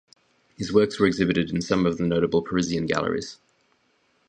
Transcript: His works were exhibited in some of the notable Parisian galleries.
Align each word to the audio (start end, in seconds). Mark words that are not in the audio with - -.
His 0.57 0.73
works 0.73 0.99
were 0.99 1.05
exhibited 1.05 1.51
in 1.51 1.61
some 1.61 1.85
of 1.85 1.99
the 1.99 2.07
notable 2.07 2.41
Parisian 2.41 2.87
galleries. 2.87 3.37